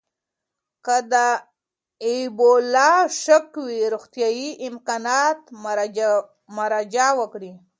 [0.85, 1.15] که د
[2.07, 2.91] اېبولا
[3.23, 6.17] شک وي، روغتیايي امکاناتو ته
[6.67, 7.51] مراجعه وکړئ.